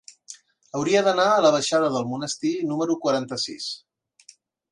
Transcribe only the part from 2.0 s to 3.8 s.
Monestir número quaranta-sis.